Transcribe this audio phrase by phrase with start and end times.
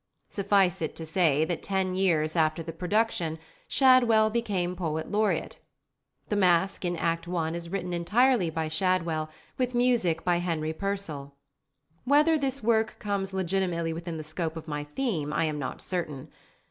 [0.31, 5.59] Suffice it to say that ten years after the production Shadwell became Poet Laureate!
[6.29, 7.49] The masque in Act i.
[7.51, 9.29] is written entirely by Shadwell,
[9.59, 11.35] with music by +Henry Purcell+.
[12.03, 16.29] Whether this work comes legitimately within the scope of my theme I am not certain.